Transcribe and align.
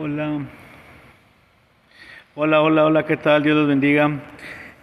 Hola. 0.00 0.46
Hola, 2.36 2.62
hola, 2.62 2.84
hola, 2.84 3.04
¿qué 3.04 3.16
tal? 3.16 3.42
Dios 3.42 3.56
los 3.56 3.66
bendiga. 3.66 4.08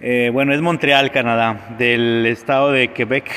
Eh, 0.02 0.30
bueno, 0.34 0.54
es 0.54 0.60
Montreal, 0.60 1.10
Canadá, 1.12 1.74
del 1.78 2.26
estado 2.26 2.74
de 2.74 2.90
Quebec, 2.90 3.32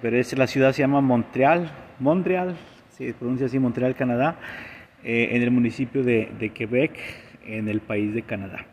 pero 0.00 0.16
es, 0.16 0.34
la 0.38 0.46
ciudad 0.46 0.72
se 0.72 0.80
llama 0.80 1.02
Montreal, 1.02 1.70
Montreal, 1.98 2.56
se 2.88 3.12
pronuncia 3.12 3.44
así 3.44 3.58
Montreal, 3.58 3.94
Canadá, 3.94 4.36
eh, 5.04 5.28
en 5.32 5.42
el 5.42 5.50
municipio 5.50 6.02
de, 6.02 6.50
Quebec, 6.54 6.98
en 7.44 7.68
el 7.68 7.80
país 7.80 8.14
de 8.14 8.22
Canadá. 8.22 8.64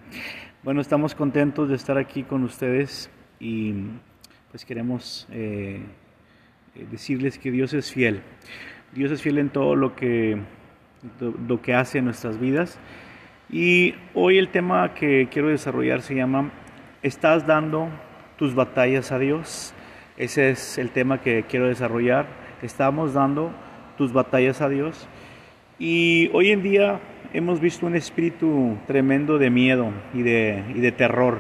Bueno, 0.64 0.80
estamos 0.80 1.16
contentos 1.16 1.68
de 1.68 1.76
estar 1.76 1.98
aquí 1.98 2.24
con 2.24 2.44
ustedes 2.44 3.12
y 3.42 3.74
pues 4.50 4.64
queremos 4.64 5.28
eh, 5.30 5.82
decirles 6.90 7.38
que 7.38 7.52
Dios 7.52 7.74
es 7.74 7.92
fiel. 7.92 8.22
Dios 8.94 9.12
es 9.12 9.22
fiel 9.22 9.40
en 9.40 9.50
todo 9.50 9.76
lo 9.76 9.94
que, 9.94 10.38
lo 11.48 11.62
que 11.62 11.74
hace 11.74 12.00
en 12.00 12.06
nuestras 12.06 12.40
vidas 12.40 12.80
y 13.52 13.96
hoy 14.14 14.38
el 14.38 14.50
tema 14.50 14.94
que 14.94 15.28
quiero 15.32 15.48
desarrollar 15.48 16.04
se 16.04 16.14
llama 16.14 16.52
¿Estás 17.02 17.48
dando 17.48 17.90
tus 18.38 18.54
batallas 18.54 19.12
a 19.12 19.18
Dios? 19.18 19.74
Ese 20.18 20.52
es 20.52 20.78
el 20.78 20.92
tema 20.92 21.22
que 21.22 21.46
quiero 21.50 21.68
desarrollar. 21.68 22.28
Estamos 22.62 23.14
dando 23.14 23.52
tus 23.98 24.14
batallas 24.14 24.62
a 24.62 24.70
Dios. 24.70 25.08
Y 25.80 26.30
hoy 26.34 26.52
en 26.52 26.62
día 26.62 27.00
hemos 27.34 27.60
visto 27.60 27.88
un 27.88 27.96
espíritu 27.96 28.78
tremendo 28.86 29.40
de 29.40 29.50
miedo 29.50 29.94
y 30.14 30.22
de, 30.22 30.64
y 30.76 30.80
de 30.80 30.92
terror 30.92 31.40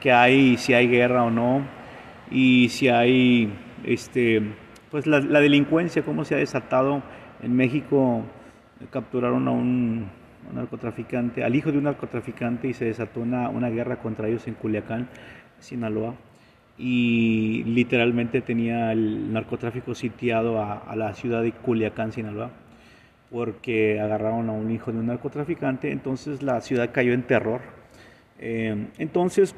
que 0.00 0.12
hay 0.12 0.58
si 0.58 0.74
hay 0.74 0.88
guerra 0.88 1.24
o 1.24 1.30
no 1.30 1.62
y 2.30 2.68
si 2.68 2.88
hay 2.88 3.50
este 3.84 4.42
pues 4.90 5.06
la, 5.06 5.20
la 5.20 5.40
delincuencia 5.40 6.02
cómo 6.02 6.24
se 6.24 6.34
ha 6.34 6.38
desatado 6.38 7.02
en 7.42 7.54
México 7.54 8.24
capturaron 8.90 9.48
a 9.48 9.50
un 9.50 10.08
narcotraficante, 10.54 11.44
al 11.44 11.54
hijo 11.54 11.72
de 11.72 11.78
un 11.78 11.84
narcotraficante 11.84 12.68
y 12.68 12.74
se 12.74 12.84
desató 12.84 13.20
una, 13.20 13.70
guerra 13.70 13.96
contra 13.96 14.28
ellos 14.28 14.46
en 14.46 14.54
Culiacán, 14.54 15.08
Sinaloa. 15.58 16.14
Y 16.78 17.64
literalmente 17.64 18.42
tenía 18.42 18.92
el 18.92 19.32
narcotráfico 19.32 19.94
sitiado 19.94 20.62
a, 20.62 20.94
la 20.94 21.14
ciudad 21.14 21.42
de 21.42 21.52
Culiacán, 21.52 22.12
Sinaloa, 22.12 22.50
porque 23.30 23.98
agarraron 23.98 24.50
a 24.50 24.52
un 24.52 24.70
hijo 24.70 24.92
de 24.92 24.98
un 24.98 25.06
narcotraficante. 25.06 25.90
Entonces 25.90 26.42
la 26.42 26.60
ciudad 26.60 26.90
cayó 26.92 27.14
en 27.14 27.22
terror. 27.22 27.62
Eh, 28.38 28.88
entonces 28.98 29.54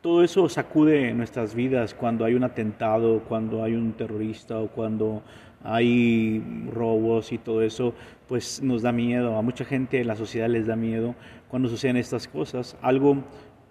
todo 0.00 0.24
eso 0.24 0.48
sacude 0.48 1.12
nuestras 1.12 1.54
vidas 1.54 1.94
cuando 1.94 2.24
hay 2.24 2.34
un 2.34 2.44
atentado, 2.44 3.20
cuando 3.28 3.62
hay 3.62 3.74
un 3.74 3.92
terrorista 3.92 4.58
o 4.58 4.68
cuando 4.68 5.22
hay 5.64 6.42
robos 6.72 7.32
y 7.32 7.38
todo 7.38 7.62
eso, 7.62 7.94
pues 8.28 8.62
nos 8.62 8.82
da 8.82 8.92
miedo. 8.92 9.36
A 9.36 9.42
mucha 9.42 9.64
gente 9.64 10.00
en 10.00 10.06
la 10.06 10.16
sociedad 10.16 10.48
les 10.48 10.66
da 10.66 10.76
miedo 10.76 11.14
cuando 11.48 11.68
suceden 11.68 11.96
estas 11.96 12.28
cosas. 12.28 12.76
Algo 12.82 13.22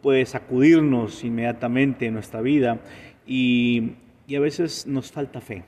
puede 0.02 0.26
sacudirnos 0.26 1.24
inmediatamente 1.24 2.08
en 2.08 2.14
nuestra 2.14 2.42
vida 2.42 2.80
y, 3.26 3.94
y 4.28 4.36
a 4.36 4.40
veces 4.40 4.88
nos 4.88 5.12
falta 5.12 5.42
fe. 5.42 5.64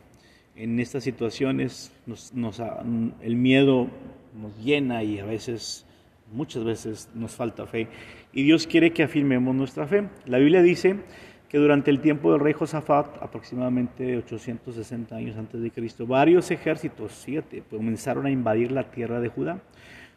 En 0.56 0.80
estas 0.80 1.04
situaciones 1.04 1.92
nos, 2.06 2.34
nos, 2.34 2.62
el 3.22 3.36
miedo 3.36 3.88
nos 4.40 4.58
llena 4.64 5.04
y 5.04 5.20
a 5.20 5.26
veces 5.26 5.86
muchas 6.32 6.64
veces 6.64 7.10
nos 7.14 7.32
falta 7.32 7.66
fe 7.68 7.88
y 8.34 8.44
Dios 8.44 8.66
quiere 8.66 8.92
que 8.92 9.04
afirmemos 9.04 9.56
nuestra 9.56 9.88
fe. 9.88 10.10
La 10.26 10.40
Biblia 10.40 10.62
dice 10.62 10.98
que 11.54 11.60
durante 11.60 11.92
el 11.92 12.00
tiempo 12.00 12.32
del 12.32 12.42
rey 12.42 12.54
Josafat, 12.54 13.22
aproximadamente 13.22 14.18
860 14.18 15.16
años 15.16 15.38
antes 15.38 15.62
de 15.62 15.70
Cristo, 15.70 16.08
varios 16.08 16.50
ejércitos, 16.50 17.12
siete, 17.12 17.62
comenzaron 17.70 18.26
a 18.26 18.32
invadir 18.32 18.72
la 18.72 18.90
tierra 18.90 19.20
de 19.20 19.30
Judá, 19.30 19.60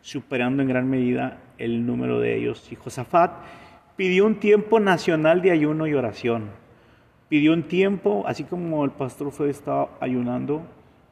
superando 0.00 0.62
en 0.62 0.68
gran 0.70 0.88
medida 0.88 1.42
el 1.58 1.84
número 1.84 2.20
de 2.20 2.38
ellos. 2.38 2.66
Y 2.72 2.74
Josafat 2.76 3.32
pidió 3.96 4.24
un 4.24 4.36
tiempo 4.36 4.80
nacional 4.80 5.42
de 5.42 5.50
ayuno 5.50 5.86
y 5.86 5.92
oración. 5.92 6.44
Pidió 7.28 7.52
un 7.52 7.64
tiempo, 7.64 8.24
así 8.26 8.44
como 8.44 8.82
el 8.86 8.92
pastor 8.92 9.30
fue 9.30 9.50
estaba 9.50 9.90
ayunando 10.00 10.62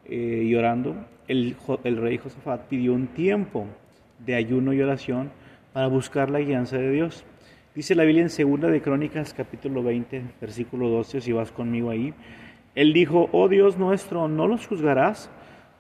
eh, 0.07 0.43
y 0.47 0.55
orando, 0.55 1.05
el, 1.29 1.55
el 1.85 1.97
rey 1.99 2.17
Josafat 2.17 2.63
pidió 2.69 2.95
un 2.95 3.09
tiempo 3.09 3.67
de 4.21 4.37
ayuno 4.37 4.73
y 4.73 4.81
oración 4.81 5.31
para 5.75 5.87
buscar 5.89 6.31
la 6.31 6.39
guianza 6.39 6.79
de 6.79 6.91
Dios. 6.91 7.27
Dice 7.75 7.97
la 7.97 8.05
Biblia 8.05 8.23
en 8.23 8.31
Segunda 8.31 8.69
de 8.69 8.81
Crónicas, 8.81 9.35
capítulo 9.35 9.83
20, 9.83 10.23
versículo 10.41 10.91
12, 10.91 11.21
si 11.21 11.33
vas 11.33 11.51
conmigo 11.51 11.91
ahí. 11.91 12.15
Él 12.77 12.93
dijo, 12.93 13.29
oh 13.33 13.49
Dios 13.49 13.77
nuestro, 13.79 14.29
no 14.29 14.47
los 14.47 14.65
juzgarás, 14.69 15.29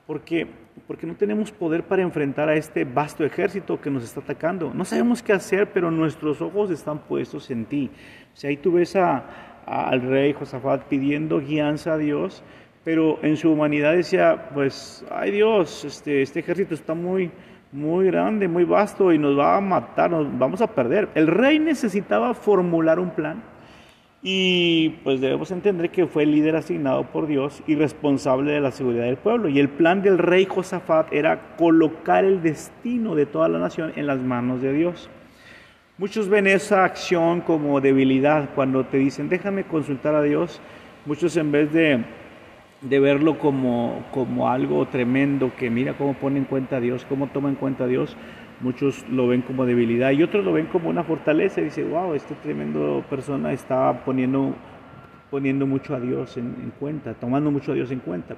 porque, 0.04 0.48
porque 0.88 1.06
no 1.06 1.14
tenemos 1.14 1.52
poder 1.52 1.84
para 1.84 2.02
enfrentar 2.02 2.48
a 2.48 2.56
este 2.56 2.84
vasto 2.84 3.24
ejército 3.24 3.80
que 3.80 3.90
nos 3.90 4.02
está 4.02 4.18
atacando. 4.18 4.74
No 4.74 4.84
sabemos 4.84 5.22
qué 5.22 5.34
hacer, 5.34 5.70
pero 5.70 5.92
nuestros 5.92 6.42
ojos 6.42 6.72
están 6.72 6.98
puestos 6.98 7.48
en 7.52 7.64
ti. 7.64 7.92
O 8.32 8.36
sea, 8.36 8.50
ahí 8.50 8.56
tú 8.56 8.72
ves 8.72 8.96
a, 8.96 9.62
al 9.64 10.02
rey 10.02 10.32
Josafat 10.32 10.86
pidiendo 10.88 11.38
guianza 11.38 11.92
a 11.92 11.98
Dios, 11.98 12.42
pero 12.82 13.20
en 13.22 13.36
su 13.36 13.52
humanidad 13.52 13.92
decía, 13.92 14.50
pues, 14.52 15.06
ay 15.12 15.30
Dios, 15.30 15.84
este, 15.84 16.22
este 16.22 16.40
ejército 16.40 16.74
está 16.74 16.94
muy 16.94 17.30
muy 17.74 18.06
grande, 18.06 18.46
muy 18.46 18.62
vasto 18.62 19.12
y 19.12 19.18
nos 19.18 19.36
va 19.36 19.56
a 19.56 19.60
matar, 19.60 20.08
nos 20.08 20.38
vamos 20.38 20.60
a 20.60 20.68
perder. 20.68 21.08
El 21.16 21.26
rey 21.26 21.58
necesitaba 21.58 22.32
formular 22.32 23.00
un 23.00 23.10
plan 23.10 23.42
y 24.22 24.90
pues 25.02 25.20
debemos 25.20 25.50
entender 25.50 25.90
que 25.90 26.06
fue 26.06 26.22
el 26.22 26.30
líder 26.30 26.54
asignado 26.54 27.02
por 27.10 27.26
Dios 27.26 27.64
y 27.66 27.74
responsable 27.74 28.52
de 28.52 28.60
la 28.60 28.70
seguridad 28.70 29.04
del 29.04 29.16
pueblo. 29.16 29.48
Y 29.48 29.58
el 29.58 29.68
plan 29.68 30.02
del 30.02 30.18
rey 30.18 30.46
Josafat 30.46 31.12
era 31.12 31.56
colocar 31.56 32.24
el 32.24 32.42
destino 32.42 33.16
de 33.16 33.26
toda 33.26 33.48
la 33.48 33.58
nación 33.58 33.92
en 33.96 34.06
las 34.06 34.20
manos 34.20 34.62
de 34.62 34.72
Dios. 34.72 35.10
Muchos 35.98 36.28
ven 36.28 36.46
esa 36.46 36.84
acción 36.84 37.40
como 37.40 37.80
debilidad 37.80 38.50
cuando 38.54 38.84
te 38.84 38.98
dicen 38.98 39.28
déjame 39.28 39.64
consultar 39.64 40.14
a 40.14 40.22
Dios. 40.22 40.60
Muchos 41.06 41.36
en 41.36 41.50
vez 41.50 41.72
de 41.72 42.04
de 42.88 43.00
verlo 43.00 43.38
como, 43.38 44.04
como 44.12 44.48
algo 44.48 44.86
tremendo, 44.86 45.52
que 45.56 45.70
mira 45.70 45.94
cómo 45.94 46.14
pone 46.14 46.38
en 46.38 46.44
cuenta 46.44 46.76
a 46.76 46.80
Dios, 46.80 47.06
cómo 47.08 47.28
toma 47.28 47.48
en 47.48 47.56
cuenta 47.56 47.84
a 47.84 47.86
Dios. 47.86 48.16
Muchos 48.60 49.04
lo 49.08 49.26
ven 49.26 49.42
como 49.42 49.66
debilidad 49.66 50.12
y 50.12 50.22
otros 50.22 50.44
lo 50.44 50.52
ven 50.52 50.66
como 50.66 50.88
una 50.88 51.02
fortaleza 51.02 51.60
y 51.60 51.64
dice, 51.64 51.84
wow, 51.84 52.14
este 52.14 52.34
tremendo 52.36 53.04
persona 53.10 53.52
está 53.52 54.04
poniendo, 54.04 54.54
poniendo 55.30 55.66
mucho 55.66 55.94
a 55.94 56.00
Dios 56.00 56.36
en 56.36 56.72
cuenta, 56.78 57.14
tomando 57.14 57.50
mucho 57.50 57.72
a 57.72 57.74
Dios 57.74 57.90
en 57.90 57.98
cuenta. 57.98 58.36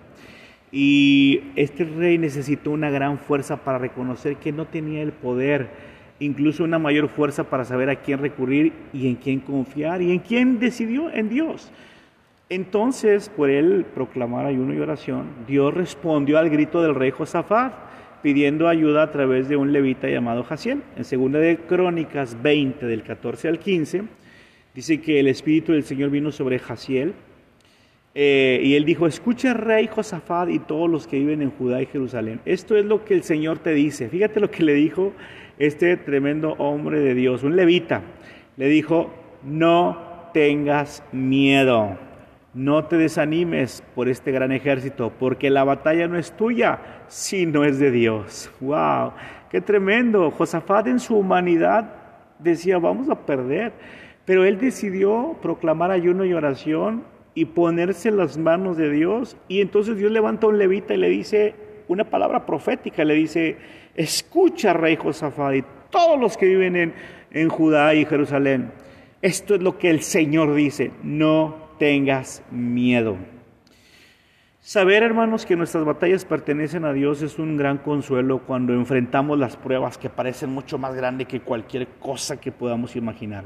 Y 0.72 1.42
este 1.54 1.84
rey 1.84 2.18
necesitó 2.18 2.70
una 2.70 2.90
gran 2.90 3.18
fuerza 3.18 3.58
para 3.58 3.78
reconocer 3.78 4.36
que 4.36 4.52
no 4.52 4.66
tenía 4.66 5.02
el 5.02 5.12
poder, 5.12 5.70
incluso 6.18 6.64
una 6.64 6.78
mayor 6.78 7.08
fuerza 7.08 7.44
para 7.44 7.64
saber 7.64 7.88
a 7.88 7.96
quién 7.96 8.18
recurrir 8.18 8.72
y 8.92 9.08
en 9.08 9.16
quién 9.16 9.40
confiar 9.40 10.02
y 10.02 10.12
en 10.12 10.18
quién 10.18 10.58
decidió, 10.58 11.10
en 11.10 11.28
Dios. 11.28 11.70
Entonces, 12.48 13.28
por 13.28 13.50
él 13.50 13.84
proclamar 13.92 14.46
ayuno 14.46 14.72
y 14.72 14.78
oración, 14.78 15.26
Dios 15.48 15.74
respondió 15.74 16.38
al 16.38 16.48
grito 16.48 16.80
del 16.80 16.94
rey 16.94 17.10
Josafat, 17.10 17.72
pidiendo 18.22 18.68
ayuda 18.68 19.02
a 19.02 19.10
través 19.10 19.48
de 19.48 19.56
un 19.56 19.72
levita 19.72 20.08
llamado 20.08 20.44
Jaciel. 20.44 20.82
En 20.96 21.04
segunda 21.04 21.40
de 21.40 21.58
Crónicas 21.58 22.40
20, 22.40 22.86
del 22.86 23.02
14 23.02 23.48
al 23.48 23.58
15, 23.58 24.04
dice 24.74 25.00
que 25.00 25.18
el 25.18 25.26
Espíritu 25.26 25.72
del 25.72 25.82
Señor 25.82 26.10
vino 26.10 26.30
sobre 26.30 26.60
Jaciel, 26.60 27.14
eh, 28.14 28.60
y 28.62 28.76
él 28.76 28.84
dijo, 28.84 29.06
escucha 29.06 29.52
rey 29.52 29.88
Josafat 29.88 30.48
y 30.48 30.58
todos 30.60 30.88
los 30.88 31.06
que 31.06 31.18
viven 31.18 31.42
en 31.42 31.50
Judá 31.50 31.82
y 31.82 31.86
Jerusalén. 31.86 32.40
Esto 32.46 32.76
es 32.76 32.84
lo 32.84 33.04
que 33.04 33.12
el 33.12 33.24
Señor 33.24 33.58
te 33.58 33.74
dice. 33.74 34.08
Fíjate 34.08 34.40
lo 34.40 34.50
que 34.50 34.62
le 34.62 34.72
dijo 34.72 35.12
este 35.58 35.96
tremendo 35.98 36.52
hombre 36.52 37.00
de 37.00 37.14
Dios, 37.14 37.42
un 37.42 37.56
levita. 37.56 38.02
Le 38.56 38.68
dijo, 38.68 39.12
no 39.44 40.30
tengas 40.32 41.02
miedo. 41.12 41.98
No 42.56 42.86
te 42.86 42.96
desanimes 42.96 43.84
por 43.94 44.08
este 44.08 44.32
gran 44.32 44.50
ejército, 44.50 45.12
porque 45.18 45.50
la 45.50 45.62
batalla 45.62 46.08
no 46.08 46.16
es 46.16 46.32
tuya, 46.32 46.78
sino 47.06 47.64
es 47.64 47.78
de 47.78 47.90
Dios. 47.90 48.50
¡Wow! 48.60 49.12
¡Qué 49.50 49.60
tremendo! 49.60 50.30
Josafat 50.30 50.86
en 50.86 50.98
su 50.98 51.18
humanidad 51.18 51.92
decía, 52.38 52.78
vamos 52.78 53.10
a 53.10 53.26
perder. 53.26 53.74
Pero 54.24 54.46
él 54.46 54.58
decidió 54.58 55.36
proclamar 55.42 55.90
ayuno 55.90 56.24
y 56.24 56.32
oración 56.32 57.04
y 57.34 57.44
ponerse 57.44 58.08
en 58.08 58.16
las 58.16 58.38
manos 58.38 58.78
de 58.78 58.90
Dios. 58.90 59.36
Y 59.48 59.60
entonces 59.60 59.98
Dios 59.98 60.10
levanta 60.10 60.46
a 60.46 60.48
un 60.48 60.56
levita 60.56 60.94
y 60.94 60.96
le 60.96 61.10
dice 61.10 61.54
una 61.88 62.04
palabra 62.04 62.46
profética, 62.46 63.04
le 63.04 63.16
dice, 63.16 63.58
escucha, 63.94 64.72
rey 64.72 64.96
Josafat, 64.96 65.56
y 65.56 65.64
todos 65.90 66.18
los 66.18 66.38
que 66.38 66.46
viven 66.46 66.74
en, 66.74 66.94
en 67.32 67.50
Judá 67.50 67.92
y 67.92 68.06
Jerusalén. 68.06 68.72
Esto 69.20 69.56
es 69.56 69.60
lo 69.60 69.76
que 69.76 69.90
el 69.90 70.00
Señor 70.00 70.54
dice, 70.54 70.92
no 71.02 71.65
tengas 71.78 72.42
miedo. 72.50 73.16
Saber, 74.60 75.04
hermanos, 75.04 75.46
que 75.46 75.54
nuestras 75.54 75.84
batallas 75.84 76.24
pertenecen 76.24 76.84
a 76.84 76.92
Dios 76.92 77.22
es 77.22 77.38
un 77.38 77.56
gran 77.56 77.78
consuelo 77.78 78.40
cuando 78.40 78.72
enfrentamos 78.72 79.38
las 79.38 79.56
pruebas 79.56 79.96
que 79.96 80.10
parecen 80.10 80.50
mucho 80.50 80.76
más 80.76 80.94
grandes 80.94 81.28
que 81.28 81.40
cualquier 81.40 81.86
cosa 82.00 82.40
que 82.40 82.50
podamos 82.50 82.96
imaginar. 82.96 83.44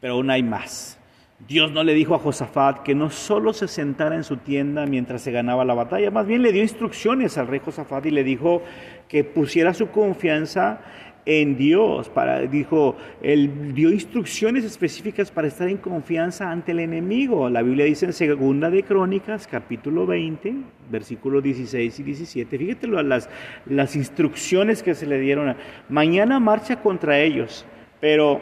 Pero 0.00 0.14
aún 0.14 0.30
hay 0.30 0.44
más. 0.44 1.00
Dios 1.48 1.72
no 1.72 1.82
le 1.82 1.94
dijo 1.94 2.14
a 2.14 2.20
Josafat 2.20 2.84
que 2.84 2.94
no 2.94 3.10
solo 3.10 3.52
se 3.52 3.66
sentara 3.66 4.14
en 4.14 4.22
su 4.22 4.36
tienda 4.36 4.86
mientras 4.86 5.22
se 5.22 5.32
ganaba 5.32 5.64
la 5.64 5.74
batalla, 5.74 6.12
más 6.12 6.26
bien 6.28 6.42
le 6.42 6.52
dio 6.52 6.62
instrucciones 6.62 7.36
al 7.36 7.48
rey 7.48 7.60
Josafat 7.64 8.06
y 8.06 8.12
le 8.12 8.22
dijo 8.22 8.62
que 9.08 9.24
pusiera 9.24 9.74
su 9.74 9.88
confianza 9.88 10.80
en 11.24 11.56
Dios. 11.56 12.08
Para, 12.08 12.40
dijo, 12.40 12.96
él 13.22 13.74
dio 13.74 13.90
instrucciones 13.92 14.64
específicas 14.64 15.30
para 15.30 15.48
estar 15.48 15.68
en 15.68 15.76
confianza 15.76 16.50
ante 16.50 16.72
el 16.72 16.80
enemigo. 16.80 17.48
La 17.48 17.62
Biblia 17.62 17.84
dice 17.84 18.06
en 18.06 18.12
Segunda 18.12 18.70
de 18.70 18.82
Crónicas, 18.82 19.46
capítulo 19.46 20.06
20, 20.06 20.54
versículos 20.90 21.42
16 21.42 22.00
y 22.00 22.02
17. 22.02 22.58
Fíjate 22.58 22.86
las, 22.88 23.28
las 23.66 23.96
instrucciones 23.96 24.82
que 24.82 24.94
se 24.94 25.06
le 25.06 25.18
dieron. 25.18 25.54
Mañana 25.88 26.40
marcha 26.40 26.76
contra 26.76 27.18
ellos, 27.18 27.64
pero 28.00 28.40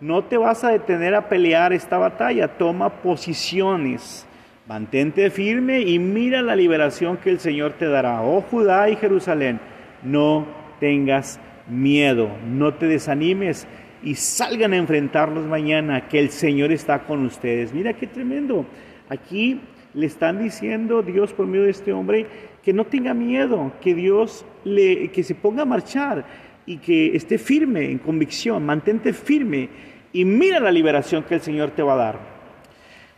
no 0.00 0.24
te 0.24 0.36
vas 0.36 0.64
a 0.64 0.70
detener 0.70 1.14
a 1.14 1.28
pelear 1.28 1.72
esta 1.72 1.98
batalla. 1.98 2.48
Toma 2.48 2.90
posiciones. 3.02 4.26
Mantente 4.66 5.28
firme 5.28 5.80
y 5.80 5.98
mira 5.98 6.40
la 6.40 6.56
liberación 6.56 7.18
que 7.18 7.28
el 7.28 7.38
Señor 7.38 7.74
te 7.74 7.86
dará. 7.86 8.22
Oh 8.22 8.40
Judá 8.40 8.88
y 8.88 8.96
Jerusalén, 8.96 9.60
no 10.02 10.46
tengas 10.80 11.38
miedo, 11.68 12.30
no 12.46 12.74
te 12.74 12.86
desanimes 12.86 13.66
y 14.02 14.14
salgan 14.16 14.72
a 14.72 14.76
enfrentarlos 14.76 15.46
mañana, 15.46 16.08
que 16.08 16.18
el 16.18 16.30
Señor 16.30 16.72
está 16.72 17.04
con 17.04 17.24
ustedes. 17.24 17.72
Mira 17.72 17.94
qué 17.94 18.06
tremendo. 18.06 18.66
Aquí 19.08 19.60
le 19.94 20.06
están 20.06 20.42
diciendo 20.42 21.02
Dios 21.02 21.32
por 21.32 21.46
medio 21.46 21.64
de 21.64 21.70
este 21.70 21.92
hombre 21.92 22.26
que 22.62 22.72
no 22.72 22.84
tenga 22.84 23.14
miedo, 23.14 23.72
que 23.80 23.94
Dios 23.94 24.44
le 24.64 25.08
que 25.08 25.22
se 25.22 25.34
ponga 25.34 25.62
a 25.62 25.66
marchar 25.66 26.24
y 26.66 26.78
que 26.78 27.14
esté 27.14 27.38
firme 27.38 27.90
en 27.90 27.98
convicción, 27.98 28.64
mantente 28.64 29.12
firme 29.12 29.68
y 30.12 30.24
mira 30.24 30.60
la 30.60 30.70
liberación 30.70 31.24
que 31.24 31.34
el 31.34 31.40
Señor 31.40 31.70
te 31.70 31.82
va 31.82 31.94
a 31.94 31.96
dar. 31.96 32.33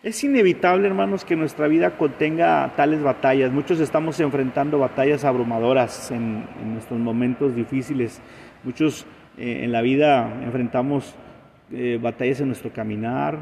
Es 0.07 0.23
inevitable, 0.23 0.87
hermanos, 0.87 1.25
que 1.25 1.35
nuestra 1.35 1.67
vida 1.67 1.99
contenga 1.99 2.73
tales 2.77 3.03
batallas. 3.03 3.51
Muchos 3.51 3.81
estamos 3.81 4.21
enfrentando 4.21 4.79
batallas 4.79 5.25
abrumadoras 5.25 6.13
en, 6.13 6.45
nuestros 6.75 7.01
momentos 7.01 7.57
difíciles. 7.57 8.21
Muchos 8.63 9.05
eh, 9.37 9.65
en 9.65 9.73
la 9.73 9.83
vida 9.83 10.33
enfrentamos 10.45 11.13
eh, 11.73 11.99
batallas 12.01 12.39
en 12.39 12.47
nuestro 12.47 12.73
caminar, 12.73 13.37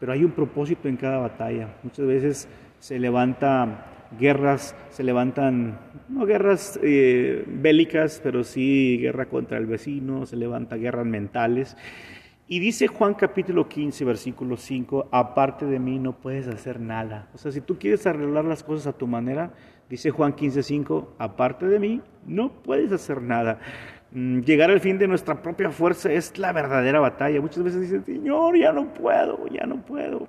pero 0.00 0.12
hay 0.12 0.24
un 0.24 0.32
propósito 0.32 0.88
en 0.88 0.96
cada 0.96 1.18
batalla. 1.18 1.68
Muchas 1.84 2.04
veces 2.04 2.48
se 2.80 2.98
levantan 2.98 3.78
guerras, 4.18 4.74
se 4.88 5.04
levantan, 5.04 5.78
no 6.08 6.26
guerras 6.26 6.80
eh, 6.82 7.44
bélicas, 7.46 8.20
pero 8.20 8.42
sí 8.42 8.98
guerra 9.00 9.26
contra 9.26 9.58
el 9.58 9.66
vecino, 9.66 10.26
se 10.26 10.34
levantan 10.34 10.80
guerras 10.80 11.06
mentales. 11.06 11.76
Y 12.52 12.58
dice 12.58 12.88
Juan 12.88 13.14
capítulo 13.14 13.68
15, 13.68 14.04
versículo 14.04 14.56
5, 14.56 15.10
aparte 15.12 15.66
de 15.66 15.78
mí 15.78 16.00
no 16.00 16.18
puedes 16.18 16.48
hacer 16.48 16.80
nada. 16.80 17.28
O 17.32 17.38
sea, 17.38 17.52
si 17.52 17.60
tú 17.60 17.78
quieres 17.78 18.04
arreglar 18.08 18.44
las 18.44 18.64
cosas 18.64 18.88
a 18.88 18.92
tu 18.92 19.06
manera, 19.06 19.54
dice 19.88 20.10
Juan 20.10 20.32
15, 20.32 20.64
5, 20.64 21.14
aparte 21.16 21.66
de 21.66 21.78
mí 21.78 22.00
no 22.26 22.50
puedes 22.50 22.90
hacer 22.90 23.22
nada. 23.22 23.60
Mm, 24.10 24.40
llegar 24.40 24.68
al 24.68 24.80
fin 24.80 24.98
de 24.98 25.06
nuestra 25.06 25.40
propia 25.40 25.70
fuerza 25.70 26.10
es 26.12 26.36
la 26.38 26.52
verdadera 26.52 26.98
batalla. 26.98 27.40
Muchas 27.40 27.62
veces 27.62 27.82
dicen, 27.82 28.04
Señor, 28.04 28.58
ya 28.58 28.72
no 28.72 28.92
puedo, 28.94 29.46
ya 29.46 29.64
no 29.64 29.86
puedo. 29.86 30.28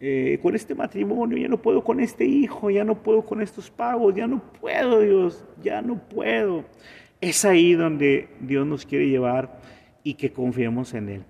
Eh, 0.00 0.38
con 0.40 0.54
este 0.54 0.74
matrimonio, 0.74 1.36
ya 1.36 1.48
no 1.48 1.60
puedo 1.60 1.84
con 1.84 2.00
este 2.00 2.24
hijo, 2.24 2.70
ya 2.70 2.84
no 2.84 3.02
puedo 3.02 3.20
con 3.22 3.42
estos 3.42 3.70
pagos, 3.70 4.14
ya 4.14 4.26
no 4.26 4.40
puedo, 4.62 5.00
Dios, 5.00 5.44
ya 5.62 5.82
no 5.82 6.08
puedo. 6.08 6.64
Es 7.20 7.44
ahí 7.44 7.74
donde 7.74 8.30
Dios 8.40 8.66
nos 8.66 8.86
quiere 8.86 9.10
llevar 9.10 9.60
y 10.02 10.14
que 10.14 10.32
confiemos 10.32 10.94
en 10.94 11.08
Él. 11.10 11.24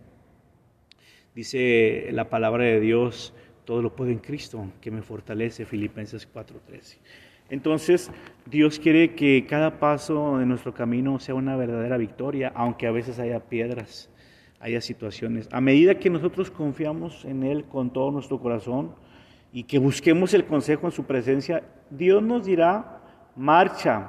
Dice 1.34 2.10
la 2.12 2.28
palabra 2.28 2.62
de 2.62 2.78
Dios, 2.78 3.34
todo 3.64 3.82
lo 3.82 3.96
puedo 3.96 4.12
en 4.12 4.18
Cristo 4.18 4.68
que 4.80 4.92
me 4.92 5.02
fortalece, 5.02 5.64
Filipenses 5.64 6.28
4:13. 6.32 6.98
Entonces, 7.50 8.12
Dios 8.46 8.78
quiere 8.78 9.14
que 9.16 9.44
cada 9.48 9.80
paso 9.80 10.38
de 10.38 10.46
nuestro 10.46 10.72
camino 10.72 11.18
sea 11.18 11.34
una 11.34 11.56
verdadera 11.56 11.96
victoria, 11.96 12.52
aunque 12.54 12.86
a 12.86 12.92
veces 12.92 13.18
haya 13.18 13.40
piedras, 13.40 14.08
haya 14.60 14.80
situaciones. 14.80 15.48
A 15.50 15.60
medida 15.60 15.98
que 15.98 16.08
nosotros 16.08 16.52
confiamos 16.52 17.24
en 17.24 17.42
Él 17.42 17.64
con 17.64 17.92
todo 17.92 18.12
nuestro 18.12 18.38
corazón 18.38 18.94
y 19.52 19.64
que 19.64 19.78
busquemos 19.80 20.34
el 20.34 20.46
consejo 20.46 20.86
en 20.86 20.92
su 20.92 21.04
presencia, 21.04 21.64
Dios 21.90 22.22
nos 22.22 22.46
dirá, 22.46 23.00
marcha, 23.34 24.08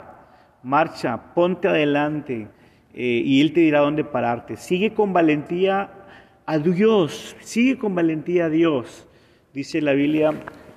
marcha, 0.62 1.34
ponte 1.34 1.68
adelante, 1.68 2.48
eh, 2.94 3.22
y 3.26 3.42
Él 3.42 3.52
te 3.52 3.62
dirá 3.62 3.80
dónde 3.80 4.04
pararte. 4.04 4.58
Sigue 4.58 4.94
con 4.94 5.12
valentía 5.12 6.05
a 6.46 6.60
Dios, 6.60 7.36
sigue 7.40 7.78
con 7.78 7.96
valentía 7.96 8.46
a 8.46 8.50
Dios. 8.50 9.08
Dice 9.54 9.82
la 9.82 9.94
Biblia, 9.94 10.32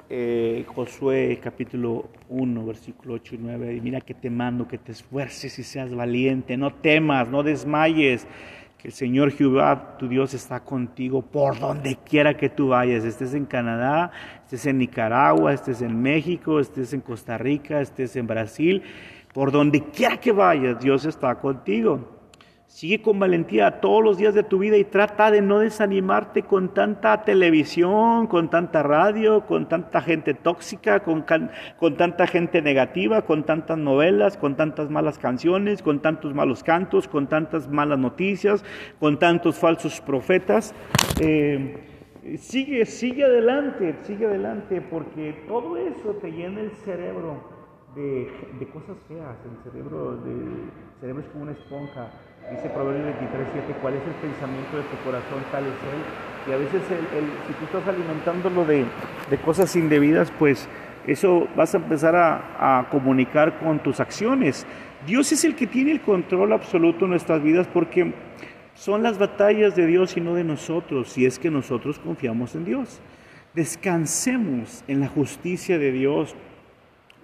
eh, 0.08 0.64
Josué 0.66 1.38
capítulo 1.42 2.08
1, 2.30 2.64
versículo 2.64 3.14
8 3.14 3.34
y 3.34 3.38
9, 3.38 3.74
y 3.74 3.80
mira 3.80 4.00
que 4.00 4.14
te 4.14 4.30
mando, 4.30 4.66
que 4.66 4.78
te 4.78 4.92
esfuerces 4.92 5.58
y 5.58 5.62
seas 5.62 5.94
valiente, 5.94 6.56
no 6.56 6.72
temas, 6.72 7.28
no 7.28 7.42
desmayes, 7.42 8.26
que 8.78 8.88
el 8.88 8.94
Señor 8.94 9.32
Jehová, 9.32 9.98
tu 9.98 10.08
Dios, 10.08 10.32
está 10.32 10.60
contigo 10.60 11.20
por 11.20 11.58
donde 11.58 11.96
quiera 11.96 12.34
que 12.36 12.48
tú 12.48 12.68
vayas, 12.68 13.04
estés 13.04 13.34
en 13.34 13.44
Canadá, 13.44 14.12
estés 14.44 14.64
en 14.66 14.78
Nicaragua, 14.78 15.52
estés 15.52 15.82
en 15.82 16.00
México, 16.00 16.60
estés 16.60 16.94
en 16.94 17.00
Costa 17.00 17.36
Rica, 17.36 17.80
estés 17.80 18.16
en 18.16 18.26
Brasil, 18.26 18.82
por 19.34 19.52
donde 19.52 19.82
quiera 19.82 20.18
que 20.18 20.32
vayas, 20.32 20.80
Dios 20.80 21.04
está 21.04 21.34
contigo. 21.34 22.17
Sigue 22.68 23.00
con 23.00 23.18
valentía 23.18 23.80
todos 23.80 24.04
los 24.04 24.18
días 24.18 24.34
de 24.34 24.42
tu 24.42 24.58
vida 24.58 24.76
y 24.76 24.84
trata 24.84 25.30
de 25.30 25.40
no 25.40 25.58
desanimarte 25.58 26.42
con 26.42 26.74
tanta 26.74 27.24
televisión, 27.24 28.26
con 28.26 28.50
tanta 28.50 28.82
radio, 28.82 29.46
con 29.46 29.70
tanta 29.70 30.02
gente 30.02 30.34
tóxica, 30.34 31.00
con, 31.00 31.24
con, 31.78 31.96
tanta 31.96 32.26
gente 32.26 32.60
negativa, 32.60 33.22
con 33.22 33.44
tantas 33.44 33.78
novelas, 33.78 34.36
con 34.36 34.54
tantas 34.54 34.90
malas 34.90 35.18
canciones, 35.18 35.82
con 35.82 36.00
tantos 36.00 36.34
malos 36.34 36.62
cantos, 36.62 37.08
con 37.08 37.26
tantas 37.26 37.68
malas 37.68 37.98
noticias, 37.98 38.62
con 39.00 39.18
tantos 39.18 39.58
falsos 39.58 40.02
profetas. 40.02 40.74
Eh, 41.22 42.36
sigue, 42.36 42.84
sigue 42.84 43.24
adelante, 43.24 43.96
sigue 44.02 44.26
adelante, 44.26 44.82
porque 44.82 45.42
todo 45.48 45.78
eso 45.78 46.10
te 46.20 46.30
llena 46.30 46.60
el 46.60 46.72
cerebro 46.72 47.42
de, 47.94 48.30
de 48.58 48.68
cosas 48.68 48.98
feas. 49.08 49.38
El 49.50 49.64
cerebro, 49.64 50.18
de, 50.18 50.32
el 50.32 51.00
cerebro 51.00 51.22
es 51.22 51.28
como 51.28 51.44
una 51.44 51.52
esponja 51.52 52.10
Dice 52.50 52.70
Proverbios 52.70 53.04
23, 53.04 53.46
7, 53.52 53.74
¿cuál 53.82 53.94
es 53.94 54.02
el 54.06 54.14
pensamiento 54.14 54.76
de 54.78 54.82
tu 54.84 54.96
corazón? 55.04 55.44
Tal 55.52 55.64
es 55.64 55.70
él. 55.70 56.48
Y 56.48 56.52
a 56.52 56.56
veces 56.56 56.80
el, 56.90 57.26
si 57.46 57.52
tú 57.52 57.64
estás 57.66 57.86
alimentándolo 57.86 58.64
de, 58.64 58.86
de, 59.28 59.38
cosas 59.38 59.76
indebidas, 59.76 60.32
pues 60.38 60.66
eso 61.06 61.46
vas 61.56 61.74
a 61.74 61.76
empezar 61.76 62.16
a, 62.16 62.78
a, 62.80 62.88
comunicar 62.88 63.58
con 63.58 63.80
tus 63.80 64.00
acciones. 64.00 64.66
Dios 65.06 65.30
es 65.32 65.44
el 65.44 65.56
que 65.56 65.66
tiene 65.66 65.92
el 65.92 66.00
control 66.00 66.54
absoluto 66.54 67.04
en 67.04 67.10
nuestras 67.10 67.42
vidas 67.42 67.66
porque 67.66 68.14
son 68.74 69.02
las 69.02 69.18
batallas 69.18 69.76
de 69.76 69.86
Dios 69.86 70.16
y 70.16 70.20
no 70.22 70.34
de 70.34 70.44
nosotros, 70.44 71.10
si 71.10 71.26
es 71.26 71.38
que 71.38 71.50
nosotros 71.50 71.98
confiamos 71.98 72.54
en 72.54 72.64
Dios. 72.64 73.00
Descansemos 73.52 74.84
en 74.88 75.00
la 75.00 75.08
justicia 75.08 75.78
de 75.78 75.92
Dios. 75.92 76.34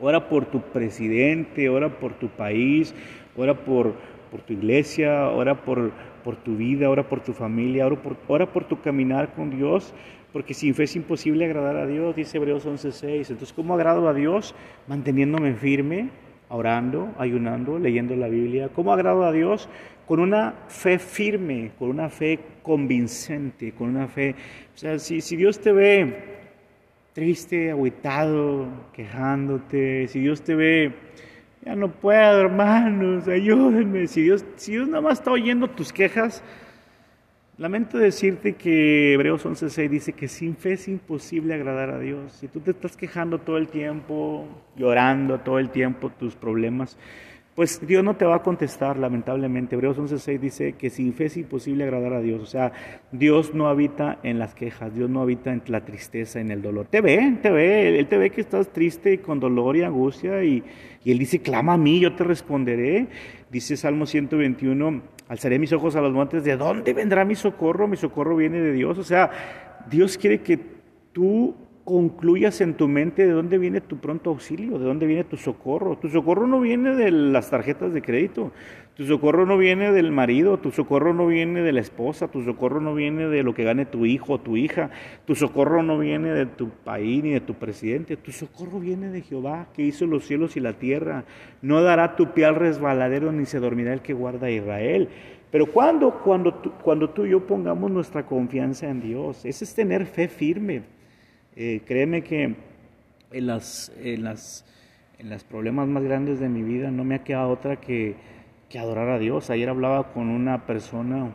Ora 0.00 0.28
por 0.28 0.46
tu 0.46 0.60
presidente, 0.60 1.68
ora 1.68 1.88
por 1.88 2.12
tu 2.14 2.28
país, 2.28 2.92
ora 3.36 3.54
por 3.54 3.94
por 4.34 4.42
tu 4.42 4.52
iglesia, 4.52 5.28
ora 5.28 5.62
por, 5.62 5.92
por 6.24 6.34
tu 6.34 6.56
vida, 6.56 6.90
ora 6.90 7.08
por 7.08 7.20
tu 7.20 7.32
familia, 7.32 7.86
ora 7.86 7.94
por, 8.02 8.16
por 8.48 8.64
tu 8.64 8.80
caminar 8.80 9.32
con 9.32 9.48
Dios, 9.48 9.94
porque 10.32 10.54
sin 10.54 10.74
fe 10.74 10.82
es 10.82 10.96
imposible 10.96 11.44
agradar 11.44 11.76
a 11.76 11.86
Dios, 11.86 12.16
dice 12.16 12.38
Hebreos 12.38 12.66
11:6. 12.66 13.30
Entonces, 13.30 13.52
¿cómo 13.52 13.74
agrado 13.74 14.08
a 14.08 14.12
Dios? 14.12 14.56
Manteniéndome 14.88 15.54
firme, 15.54 16.08
orando, 16.48 17.14
ayunando, 17.16 17.78
leyendo 17.78 18.16
la 18.16 18.26
Biblia. 18.26 18.70
¿Cómo 18.74 18.92
agrado 18.92 19.24
a 19.24 19.30
Dios? 19.30 19.68
Con 20.04 20.18
una 20.18 20.54
fe 20.66 20.98
firme, 20.98 21.70
con 21.78 21.90
una 21.90 22.08
fe 22.08 22.40
convincente, 22.64 23.70
con 23.70 23.90
una 23.90 24.08
fe... 24.08 24.34
O 24.74 24.76
sea, 24.76 24.98
si, 24.98 25.20
si 25.20 25.36
Dios 25.36 25.60
te 25.60 25.70
ve 25.70 26.12
triste, 27.12 27.70
aguitado, 27.70 28.66
quejándote, 28.92 30.08
si 30.08 30.18
Dios 30.18 30.42
te 30.42 30.56
ve 30.56 30.92
ya 31.64 31.74
no 31.74 31.90
puedo, 31.90 32.42
hermanos, 32.42 33.26
ayúdenme. 33.26 34.06
Si 34.06 34.22
Dios, 34.22 34.44
si 34.56 34.72
Dios 34.72 34.86
nada 34.88 35.00
más 35.00 35.18
está 35.18 35.30
oyendo 35.30 35.68
tus 35.68 35.92
quejas, 35.92 36.42
lamento 37.56 37.96
decirte 37.96 38.54
que 38.54 39.14
Hebreos 39.14 39.46
11:6 39.46 39.88
dice 39.88 40.12
que 40.12 40.28
sin 40.28 40.56
fe 40.56 40.74
es 40.74 40.88
imposible 40.88 41.54
agradar 41.54 41.90
a 41.90 41.98
Dios. 41.98 42.32
Si 42.32 42.48
tú 42.48 42.60
te 42.60 42.72
estás 42.72 42.96
quejando 42.96 43.38
todo 43.38 43.56
el 43.56 43.68
tiempo, 43.68 44.46
llorando 44.76 45.40
todo 45.40 45.58
el 45.58 45.70
tiempo 45.70 46.10
tus 46.10 46.34
problemas, 46.34 46.98
pues 47.54 47.86
Dios 47.86 48.02
no 48.02 48.16
te 48.16 48.24
va 48.24 48.36
a 48.36 48.42
contestar, 48.42 48.98
lamentablemente. 48.98 49.76
Hebreos 49.76 49.96
11:6 49.98 50.40
dice 50.40 50.72
que 50.72 50.90
sin 50.90 51.14
fe 51.14 51.26
es 51.26 51.36
imposible 51.36 51.84
agradar 51.84 52.14
a 52.14 52.20
Dios. 52.20 52.42
O 52.42 52.46
sea, 52.46 52.72
Dios 53.12 53.54
no 53.54 53.68
habita 53.68 54.18
en 54.24 54.40
las 54.40 54.54
quejas, 54.54 54.92
Dios 54.92 55.08
no 55.08 55.20
habita 55.22 55.52
en 55.52 55.62
la 55.66 55.84
tristeza, 55.84 56.40
en 56.40 56.50
el 56.50 56.62
dolor. 56.62 56.86
Te 56.90 57.00
ve, 57.00 57.38
te 57.40 57.50
ve, 57.50 57.96
Él 57.96 58.06
te 58.08 58.18
ve 58.18 58.30
que 58.30 58.40
estás 58.40 58.72
triste 58.72 59.20
con 59.20 59.38
dolor 59.38 59.76
y 59.76 59.82
angustia 59.82 60.42
y, 60.42 60.64
y 61.04 61.12
Él 61.12 61.18
dice, 61.18 61.40
clama 61.40 61.74
a 61.74 61.78
mí, 61.78 62.00
yo 62.00 62.14
te 62.16 62.24
responderé. 62.24 63.06
Dice 63.50 63.76
Salmo 63.76 64.06
121, 64.06 65.02
alzaré 65.28 65.60
mis 65.60 65.72
ojos 65.72 65.94
a 65.94 66.00
los 66.00 66.12
montes, 66.12 66.42
¿de 66.42 66.56
dónde 66.56 66.92
vendrá 66.92 67.24
mi 67.24 67.36
socorro? 67.36 67.86
Mi 67.86 67.96
socorro 67.96 68.34
viene 68.34 68.60
de 68.60 68.72
Dios. 68.72 68.98
O 68.98 69.04
sea, 69.04 69.30
Dios 69.88 70.18
quiere 70.18 70.40
que 70.40 70.58
tú 71.12 71.54
concluyas 71.84 72.62
en 72.62 72.74
tu 72.74 72.88
mente 72.88 73.26
de 73.26 73.32
dónde 73.32 73.58
viene 73.58 73.82
tu 73.82 73.98
pronto 73.98 74.30
auxilio, 74.30 74.78
de 74.78 74.86
dónde 74.86 75.06
viene 75.06 75.22
tu 75.22 75.36
socorro. 75.36 75.98
Tu 75.98 76.08
socorro 76.08 76.46
no 76.46 76.60
viene 76.60 76.94
de 76.94 77.10
las 77.10 77.50
tarjetas 77.50 77.92
de 77.92 78.00
crédito, 78.00 78.52
tu 78.96 79.04
socorro 79.04 79.44
no 79.44 79.58
viene 79.58 79.92
del 79.92 80.10
marido, 80.10 80.58
tu 80.58 80.70
socorro 80.70 81.12
no 81.12 81.26
viene 81.26 81.62
de 81.62 81.72
la 81.72 81.80
esposa, 81.80 82.28
tu 82.28 82.42
socorro 82.42 82.80
no 82.80 82.94
viene 82.94 83.28
de 83.28 83.42
lo 83.42 83.54
que 83.54 83.64
gane 83.64 83.84
tu 83.84 84.06
hijo 84.06 84.34
o 84.34 84.40
tu 84.40 84.56
hija, 84.56 84.90
tu 85.26 85.34
socorro 85.34 85.82
no 85.82 85.98
viene 85.98 86.32
de 86.32 86.46
tu 86.46 86.70
país 86.70 87.22
ni 87.22 87.32
de 87.32 87.40
tu 87.40 87.54
presidente, 87.54 88.16
tu 88.16 88.32
socorro 88.32 88.80
viene 88.80 89.10
de 89.10 89.20
Jehová 89.20 89.66
que 89.74 89.82
hizo 89.82 90.06
los 90.06 90.24
cielos 90.24 90.56
y 90.56 90.60
la 90.60 90.72
tierra. 90.74 91.24
No 91.60 91.82
dará 91.82 92.16
tu 92.16 92.32
pie 92.32 92.46
al 92.46 92.54
resbaladero 92.54 93.30
ni 93.30 93.44
se 93.44 93.60
dormirá 93.60 93.92
el 93.92 94.00
que 94.00 94.14
guarda 94.14 94.46
a 94.46 94.50
Israel. 94.50 95.08
Pero 95.50 95.66
cuando, 95.66 96.10
cuando, 96.22 96.62
cuando 96.82 97.10
tú 97.10 97.26
y 97.26 97.30
yo 97.30 97.46
pongamos 97.46 97.90
nuestra 97.90 98.24
confianza 98.24 98.88
en 98.88 99.02
Dios, 99.02 99.44
ese 99.44 99.64
es 99.64 99.74
tener 99.74 100.06
fe 100.06 100.28
firme. 100.28 100.94
Eh, 101.56 101.82
créeme 101.86 102.24
que 102.24 102.56
en 103.30 103.46
las, 103.46 103.92
en, 104.00 104.24
las, 104.24 104.64
en 105.18 105.30
los 105.30 105.44
problemas 105.44 105.86
más 105.86 106.02
grandes 106.02 106.40
de 106.40 106.48
mi 106.48 106.62
vida 106.62 106.90
no 106.90 107.04
me 107.04 107.14
ha 107.14 107.24
quedado 107.24 107.50
otra 107.50 107.76
que, 107.76 108.16
que 108.68 108.78
adorar 108.78 109.08
a 109.08 109.18
Dios. 109.18 109.50
Ayer 109.50 109.68
hablaba 109.68 110.12
con 110.12 110.30
una 110.30 110.66
persona 110.66 111.32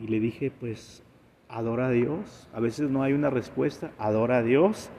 y, 0.00 0.06
le 0.06 0.20
dije, 0.20 0.50
pues, 0.50 1.02
adora 1.48 1.88
a 1.88 1.90
Dios. 1.90 2.48
A 2.54 2.60
veces 2.60 2.90
no 2.90 3.02
hay 3.02 3.12
una 3.12 3.28
respuesta, 3.28 3.92
adora 3.98 4.38
a 4.38 4.42
Dios 4.42 4.90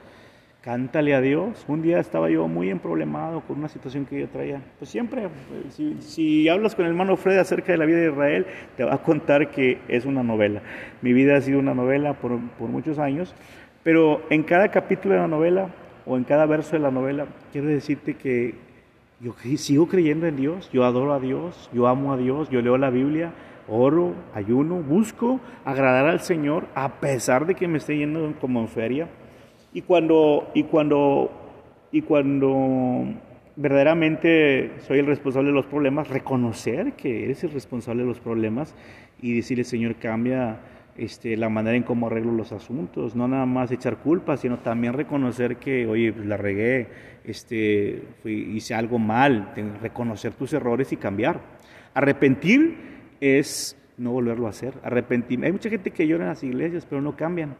cántale 0.62 1.14
a 1.14 1.20
Dios. 1.20 1.64
Un 1.68 1.82
día 1.82 1.98
estaba 1.98 2.30
yo 2.30 2.48
muy 2.48 2.70
emproblemado 2.70 3.40
con 3.42 3.58
una 3.58 3.68
situación 3.68 4.06
que 4.06 4.20
yo 4.20 4.28
traía. 4.28 4.62
Pues 4.78 4.90
siempre, 4.90 5.28
si, 5.70 5.96
si, 6.00 6.48
hablas 6.48 6.74
con 6.74 6.84
el 6.86 6.92
hermano 6.92 7.16
Fred 7.16 7.38
acerca 7.38 7.72
de 7.72 7.78
la 7.78 7.84
vida 7.84 7.98
de 7.98 8.10
Israel, 8.10 8.46
te 8.76 8.84
va 8.84 8.94
a 8.94 9.02
contar 9.02 9.50
que 9.50 9.80
es 9.88 10.06
una 10.06 10.22
novela. 10.22 10.62
Mi 11.02 11.12
vida 11.12 11.36
ha 11.36 11.40
sido 11.40 11.58
una 11.58 11.74
novela 11.74 12.14
por, 12.14 12.38
por 12.58 12.68
muchos 12.68 12.98
años, 12.98 13.34
pero 13.82 14.22
en 14.30 14.42
cada 14.42 14.68
capítulo 14.68 15.14
de 15.14 15.20
la 15.20 15.28
novela 15.28 15.68
o 16.06 16.16
en 16.16 16.24
cada 16.24 16.46
verso 16.46 16.72
de 16.72 16.80
la 16.80 16.90
novela, 16.90 17.26
quiero 17.52 17.68
decirte 17.68 18.14
que 18.14 18.54
yo 19.20 19.34
sigo 19.56 19.86
creyendo 19.86 20.26
en 20.26 20.36
Dios, 20.36 20.68
yo 20.72 20.84
adoro 20.84 21.12
a 21.12 21.20
Dios, 21.20 21.70
yo 21.72 21.86
amo 21.86 22.12
a 22.12 22.16
Dios, 22.16 22.50
yo 22.50 22.60
leo 22.60 22.76
la 22.76 22.90
Biblia, 22.90 23.32
oro, 23.68 24.14
ayuno, 24.34 24.76
busco 24.76 25.40
agradar 25.64 26.06
al 26.06 26.20
Señor 26.20 26.66
a 26.74 27.00
pesar 27.00 27.46
de 27.46 27.54
que 27.54 27.68
me 27.68 27.78
esté 27.78 27.96
yendo 27.96 28.34
como 28.40 28.60
en 28.60 28.68
feria. 28.68 29.08
Y 29.72 29.82
cuando, 29.82 30.50
y 30.54 30.64
cuando, 30.64 31.30
y 31.92 32.02
cuando 32.02 33.14
verdaderamente 33.56 34.72
soy 34.86 34.98
el 34.98 35.06
responsable 35.06 35.50
de 35.50 35.54
los 35.54 35.66
problemas, 35.66 36.08
reconocer 36.08 36.92
que 36.94 37.24
eres 37.24 37.44
el 37.44 37.52
responsable 37.52 38.02
de 38.02 38.08
los 38.08 38.20
problemas 38.20 38.74
y 39.20 39.36
decirle, 39.36 39.64
Señor, 39.64 39.96
cambia 39.96 40.58
este, 40.96 41.36
la 41.36 41.48
manera 41.48 41.76
en 41.76 41.82
cómo 41.82 42.06
arreglo 42.06 42.32
los 42.32 42.52
asuntos, 42.52 43.16
no 43.16 43.26
nada 43.28 43.46
más 43.46 43.70
echar 43.70 43.98
culpa, 43.98 44.36
sino 44.36 44.58
también 44.58 44.92
reconocer 44.92 45.56
que, 45.56 45.86
oye, 45.86 46.12
pues, 46.12 46.26
la 46.26 46.36
regué, 46.36 46.88
este, 47.24 48.02
hice 48.24 48.74
algo 48.74 48.98
mal, 48.98 49.52
reconocer 49.80 50.32
tus 50.34 50.52
errores 50.52 50.92
y 50.92 50.96
cambiar. 50.96 51.40
Arrepentir 51.94 52.76
es 53.20 53.76
no 53.96 54.12
volverlo 54.12 54.46
a 54.46 54.50
hacer, 54.50 54.74
arrepentir. 54.82 55.44
Hay 55.44 55.52
mucha 55.52 55.70
gente 55.70 55.90
que 55.90 56.06
llora 56.06 56.24
en 56.24 56.30
las 56.30 56.42
iglesias, 56.42 56.86
pero 56.86 57.00
no 57.00 57.16
cambian. 57.16 57.56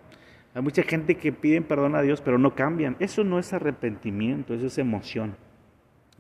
Hay 0.54 0.62
mucha 0.62 0.82
gente 0.82 1.14
que 1.14 1.32
piden 1.32 1.64
perdón 1.64 1.94
a 1.94 2.02
Dios, 2.02 2.20
pero 2.20 2.38
no 2.38 2.54
cambian. 2.54 2.96
Eso 2.98 3.24
no 3.24 3.38
es 3.38 3.52
arrepentimiento, 3.52 4.54
eso 4.54 4.66
es 4.66 4.76
emoción. 4.76 5.34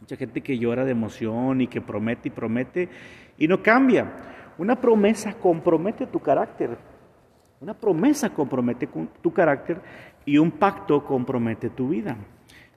Mucha 0.00 0.16
gente 0.16 0.40
que 0.40 0.58
llora 0.58 0.84
de 0.84 0.92
emoción 0.92 1.60
y 1.60 1.66
que 1.66 1.80
promete 1.80 2.28
y 2.28 2.30
promete 2.30 2.88
y 3.36 3.46
no 3.46 3.62
cambia. 3.62 4.10
Una 4.58 4.80
promesa 4.80 5.34
compromete 5.34 6.06
tu 6.06 6.18
carácter. 6.18 6.76
Una 7.62 7.74
promesa 7.74 8.30
compromete 8.30 8.88
tu 9.22 9.32
carácter 9.32 9.80
y 10.26 10.36
un 10.38 10.50
pacto 10.50 11.04
compromete 11.04 11.70
tu 11.70 11.90
vida. 11.90 12.16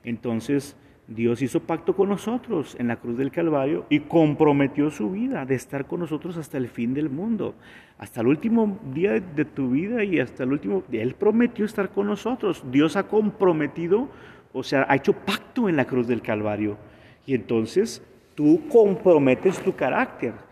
Entonces, 0.03 0.77
Dios 1.07 1.41
hizo 1.41 1.59
pacto 1.59 1.95
con 1.95 2.09
nosotros 2.09 2.75
en 2.77 2.89
la 2.89 2.97
cruz 2.97 3.17
del 3.17 3.31
Calvario 3.31 3.87
y 3.89 4.01
comprometió 4.01 4.91
su 4.91 5.09
vida 5.09 5.43
de 5.47 5.55
estar 5.55 5.87
con 5.87 6.01
nosotros 6.01 6.37
hasta 6.37 6.59
el 6.59 6.67
fin 6.67 6.93
del 6.93 7.09
mundo, 7.09 7.55
hasta 7.97 8.21
el 8.21 8.27
último 8.27 8.77
día 8.93 9.13
de 9.19 9.45
tu 9.45 9.71
vida 9.71 10.03
y 10.03 10.19
hasta 10.19 10.43
el 10.43 10.51
último. 10.51 10.83
Él 10.91 11.15
prometió 11.15 11.65
estar 11.65 11.89
con 11.89 12.05
nosotros. 12.05 12.63
Dios 12.69 12.95
ha 12.95 13.07
comprometido, 13.07 14.07
o 14.53 14.61
sea, 14.61 14.85
ha 14.87 14.97
hecho 14.97 15.13
pacto 15.13 15.67
en 15.67 15.77
la 15.77 15.85
cruz 15.85 16.05
del 16.05 16.21
Calvario. 16.21 16.77
Y 17.25 17.33
entonces 17.33 18.03
tú 18.35 18.61
comprometes 18.69 19.57
tu 19.63 19.75
carácter. 19.75 20.44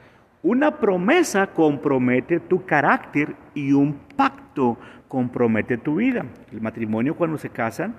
Una 0.44 0.78
promesa 0.78 1.48
compromete 1.48 2.42
tu 2.42 2.66
carácter 2.66 3.34
y 3.56 3.72
un 3.72 3.94
pacto 4.18 4.78
compromete 5.08 5.78
tu 5.78 5.96
vida. 5.96 6.26
El 6.52 6.60
matrimonio 6.60 7.16
cuando 7.16 7.38
se 7.38 7.50
casan 7.50 7.96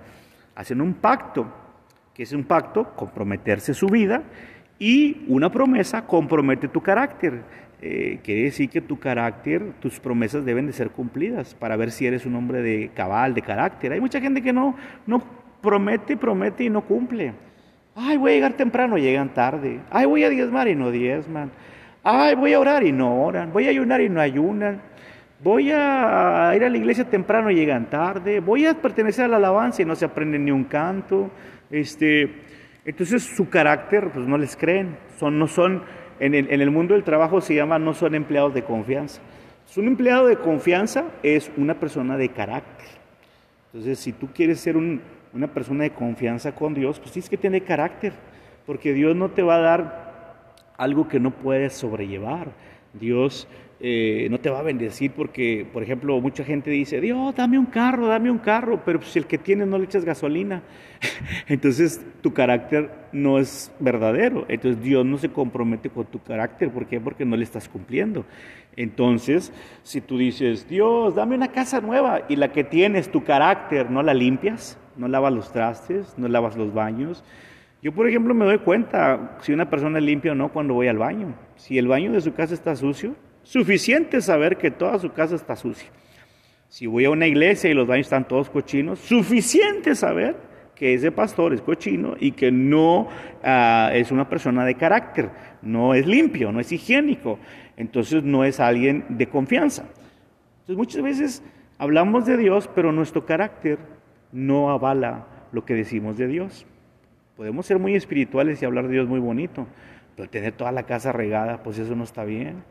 hacen 0.54 0.82
un 0.82 0.92
pacto, 0.92 1.46
que 2.12 2.22
es 2.22 2.32
un 2.34 2.44
pacto, 2.44 2.92
comprometerse 2.96 3.72
su 3.72 3.86
vida, 3.86 4.24
y 4.78 5.24
una 5.26 5.50
promesa 5.50 6.06
compromete 6.06 6.68
tu 6.68 6.82
carácter. 6.82 7.44
Eh, 7.80 8.20
quiere 8.22 8.42
decir 8.42 8.68
que 8.68 8.82
tu 8.82 8.98
carácter, 8.98 9.72
tus 9.80 9.98
promesas 9.98 10.44
deben 10.44 10.66
de 10.66 10.74
ser 10.74 10.90
cumplidas 10.90 11.54
para 11.54 11.76
ver 11.76 11.90
si 11.90 12.06
eres 12.06 12.26
un 12.26 12.36
hombre 12.36 12.60
de 12.60 12.90
cabal, 12.94 13.32
de 13.32 13.40
carácter. 13.40 13.92
Hay 13.92 14.00
mucha 14.00 14.20
gente 14.20 14.42
que 14.42 14.52
no, 14.52 14.76
no 15.06 15.22
promete, 15.62 16.18
promete 16.18 16.64
y 16.64 16.68
no 16.68 16.82
cumple. 16.82 17.32
Ay, 17.94 18.18
voy 18.18 18.32
a 18.32 18.34
llegar 18.34 18.52
temprano, 18.52 18.98
llegan 18.98 19.32
tarde. 19.32 19.80
Ay, 19.90 20.04
voy 20.04 20.24
a 20.24 20.28
diezmar 20.28 20.68
y 20.68 20.74
no 20.74 20.90
diezman. 20.90 21.50
Ay, 22.04 22.34
voy 22.34 22.52
a 22.52 22.60
orar 22.60 22.84
y 22.84 22.92
no 22.92 23.24
oran. 23.24 23.50
Voy 23.50 23.66
a 23.66 23.70
ayunar 23.70 24.02
y 24.02 24.10
no 24.10 24.20
ayunan. 24.20 24.82
Voy 25.42 25.70
a 25.72 26.52
ir 26.54 26.62
a 26.62 26.68
la 26.68 26.76
iglesia 26.76 27.04
temprano 27.04 27.50
y 27.50 27.54
llegan 27.54 27.88
tarde. 27.88 28.40
Voy 28.40 28.66
a 28.66 28.74
pertenecer 28.74 29.24
a 29.24 29.28
la 29.28 29.38
alabanza 29.38 29.80
y 29.80 29.86
no 29.86 29.96
se 29.96 30.04
aprenden 30.04 30.44
ni 30.44 30.50
un 30.50 30.64
canto. 30.64 31.30
Este, 31.70 32.30
entonces 32.84 33.22
su 33.22 33.48
carácter, 33.48 34.10
pues 34.10 34.26
no 34.26 34.36
les 34.36 34.54
creen. 34.54 34.98
Son, 35.18 35.38
no 35.38 35.48
son, 35.48 35.82
en 36.20 36.34
el, 36.34 36.52
en 36.52 36.60
el 36.60 36.70
mundo 36.70 36.92
del 36.92 37.04
trabajo 37.04 37.40
se 37.40 37.54
llama, 37.54 37.78
no 37.78 37.94
son 37.94 38.14
empleados 38.14 38.52
de 38.52 38.62
confianza. 38.64 39.22
Un 39.76 39.88
empleado 39.88 40.26
de 40.26 40.36
confianza 40.36 41.04
es 41.22 41.50
una 41.56 41.74
persona 41.74 42.16
de 42.16 42.28
carácter. 42.28 42.86
Entonces, 43.72 43.98
si 43.98 44.12
tú 44.12 44.28
quieres 44.32 44.60
ser 44.60 44.76
una 44.76 45.48
persona 45.48 45.82
de 45.82 45.90
confianza 45.90 46.54
con 46.54 46.74
Dios, 46.74 47.00
pues 47.00 47.10
tienes 47.10 47.28
que 47.28 47.36
tener 47.36 47.64
carácter, 47.64 48.12
porque 48.66 48.92
Dios 48.92 49.16
no 49.16 49.30
te 49.30 49.42
va 49.42 49.56
a 49.56 49.60
dar 49.60 50.03
algo 50.76 51.08
que 51.08 51.20
no 51.20 51.30
puedes 51.30 51.74
sobrellevar. 51.74 52.52
Dios 52.92 53.48
eh, 53.80 54.28
no 54.30 54.38
te 54.38 54.50
va 54.50 54.60
a 54.60 54.62
bendecir 54.62 55.10
porque, 55.10 55.66
por 55.72 55.82
ejemplo, 55.82 56.18
mucha 56.20 56.44
gente 56.44 56.70
dice, 56.70 57.00
Dios, 57.00 57.34
dame 57.34 57.58
un 57.58 57.66
carro, 57.66 58.06
dame 58.06 58.30
un 58.30 58.38
carro, 58.38 58.80
pero 58.84 59.02
si 59.02 59.18
el 59.18 59.26
que 59.26 59.36
tienes 59.36 59.66
no 59.66 59.78
le 59.78 59.84
echas 59.84 60.04
gasolina, 60.04 60.62
entonces 61.48 62.00
tu 62.22 62.32
carácter 62.32 62.90
no 63.12 63.38
es 63.38 63.72
verdadero. 63.80 64.46
Entonces 64.48 64.82
Dios 64.82 65.04
no 65.04 65.18
se 65.18 65.28
compromete 65.28 65.90
con 65.90 66.06
tu 66.06 66.22
carácter. 66.22 66.70
¿Por 66.70 66.86
qué? 66.86 67.00
Porque 67.00 67.24
no 67.24 67.36
le 67.36 67.44
estás 67.44 67.68
cumpliendo. 67.68 68.24
Entonces, 68.76 69.52
si 69.82 70.00
tú 70.00 70.18
dices, 70.18 70.68
Dios, 70.68 71.14
dame 71.14 71.34
una 71.34 71.48
casa 71.48 71.80
nueva 71.80 72.22
y 72.28 72.36
la 72.36 72.52
que 72.52 72.64
tienes, 72.64 73.10
tu 73.10 73.22
carácter, 73.22 73.90
no 73.90 74.02
la 74.02 74.14
limpias, 74.14 74.78
no 74.96 75.08
lavas 75.08 75.32
los 75.32 75.52
trastes, 75.52 76.14
no 76.16 76.28
lavas 76.28 76.56
los 76.56 76.72
baños, 76.72 77.22
yo, 77.84 77.92
por 77.92 78.08
ejemplo, 78.08 78.32
me 78.32 78.46
doy 78.46 78.60
cuenta 78.60 79.36
si 79.42 79.52
una 79.52 79.68
persona 79.68 79.98
es 79.98 80.04
limpia 80.06 80.32
o 80.32 80.34
no 80.34 80.50
cuando 80.50 80.72
voy 80.72 80.88
al 80.88 80.96
baño. 80.96 81.34
Si 81.56 81.76
el 81.76 81.86
baño 81.86 82.12
de 82.12 82.22
su 82.22 82.32
casa 82.32 82.54
está 82.54 82.74
sucio, 82.76 83.14
suficiente 83.42 84.22
saber 84.22 84.56
que 84.56 84.70
toda 84.70 84.98
su 84.98 85.12
casa 85.12 85.34
está 85.34 85.54
sucia. 85.54 85.90
Si 86.70 86.86
voy 86.86 87.04
a 87.04 87.10
una 87.10 87.26
iglesia 87.26 87.68
y 87.68 87.74
los 87.74 87.86
baños 87.86 88.06
están 88.06 88.26
todos 88.26 88.48
cochinos, 88.48 89.00
suficiente 89.00 89.94
saber 89.94 90.34
que 90.74 90.94
ese 90.94 91.12
pastor 91.12 91.52
es 91.52 91.60
cochino 91.60 92.14
y 92.18 92.32
que 92.32 92.50
no 92.50 93.08
ah, 93.42 93.90
es 93.92 94.10
una 94.10 94.30
persona 94.30 94.64
de 94.64 94.76
carácter, 94.76 95.28
no 95.60 95.92
es 95.92 96.06
limpio, 96.06 96.52
no 96.52 96.60
es 96.60 96.72
higiénico, 96.72 97.38
entonces 97.76 98.24
no 98.24 98.44
es 98.44 98.60
alguien 98.60 99.04
de 99.10 99.28
confianza. 99.28 99.82
Entonces 100.60 100.76
muchas 100.78 101.02
veces 101.02 101.42
hablamos 101.76 102.24
de 102.24 102.38
Dios, 102.38 102.66
pero 102.74 102.92
nuestro 102.92 103.26
carácter 103.26 103.78
no 104.32 104.70
avala 104.70 105.26
lo 105.52 105.66
que 105.66 105.74
decimos 105.74 106.16
de 106.16 106.28
Dios. 106.28 106.66
Podemos 107.36 107.66
ser 107.66 107.80
muy 107.80 107.96
espirituales 107.96 108.62
y 108.62 108.64
hablar 108.64 108.86
de 108.86 108.92
Dios 108.92 109.08
muy 109.08 109.18
bonito, 109.18 109.66
pero 110.14 110.30
tener 110.30 110.52
toda 110.52 110.70
la 110.70 110.84
casa 110.84 111.10
regada, 111.10 111.64
pues 111.64 111.78
eso 111.78 111.96
no 111.96 112.04
está 112.04 112.24
bien. 112.24 112.62